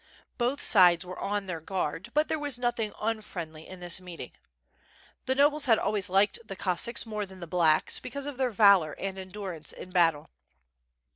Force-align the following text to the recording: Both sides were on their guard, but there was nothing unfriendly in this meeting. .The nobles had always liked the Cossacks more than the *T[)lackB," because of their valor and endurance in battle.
Both 0.39 0.63
sides 0.63 1.05
were 1.05 1.19
on 1.19 1.45
their 1.45 1.59
guard, 1.61 2.09
but 2.15 2.27
there 2.27 2.39
was 2.39 2.57
nothing 2.57 2.91
unfriendly 2.99 3.67
in 3.67 3.81
this 3.81 4.01
meeting. 4.01 4.31
.The 5.27 5.35
nobles 5.35 5.65
had 5.65 5.77
always 5.77 6.09
liked 6.09 6.39
the 6.43 6.55
Cossacks 6.55 7.05
more 7.05 7.27
than 7.27 7.39
the 7.39 7.47
*T[)lackB," 7.47 8.01
because 8.01 8.25
of 8.25 8.37
their 8.37 8.49
valor 8.49 8.93
and 8.97 9.19
endurance 9.19 9.71
in 9.71 9.91
battle. 9.91 10.31